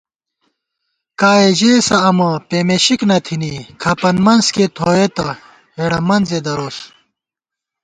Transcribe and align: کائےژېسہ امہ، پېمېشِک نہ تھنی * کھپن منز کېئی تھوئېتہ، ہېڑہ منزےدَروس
کائےژېسہ 1.19 1.97
امہ، 2.09 2.29
پېمېشِک 2.47 3.01
نہ 3.09 3.17
تھنی 3.25 3.53
* 3.67 3.81
کھپن 3.81 4.15
منز 4.25 4.47
کېئی 4.53 4.67
تھوئېتہ، 4.75 5.27
ہېڑہ 5.75 5.99
منزےدَروس 6.07 6.77